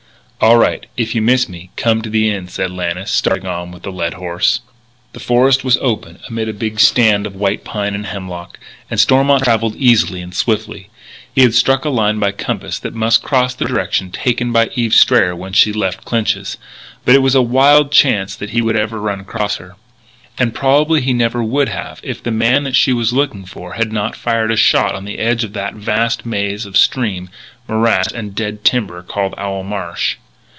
[0.43, 0.87] "All right.
[0.97, 4.15] If you miss me come to the Inn," said Lannis, starting on with the led
[4.15, 4.61] horse.
[5.13, 8.57] The forest was open amid a big stand of white pine and hemlock,
[8.89, 10.89] and Stormont travelled easily and swiftly.
[11.31, 14.95] He had struck a line by compass that must cross the direction taken by Eve
[14.95, 16.57] Strayer when she left Clinch's.
[17.05, 19.75] But it was a wild chance that he would ever run across her.
[20.39, 23.91] And probably he never would have if the man that she was looking for had
[23.93, 27.29] not fired a shot on the edge of that vast maze of stream,
[27.67, 30.15] morass and dead timber called Owl Marsh.